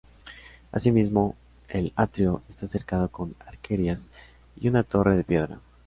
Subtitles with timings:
[0.71, 1.35] Asimismo
[1.67, 4.09] el atrio esta cercado con arquerías
[4.59, 5.59] y una torre de piedra.